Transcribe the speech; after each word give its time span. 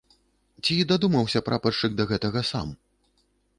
Ці 0.63 0.75
дадумаўся 0.91 1.43
прапаршчык 1.51 1.91
да 2.01 2.09
гэтага 2.15 2.45
сам? 2.55 2.67